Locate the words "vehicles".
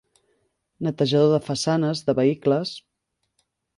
2.21-2.73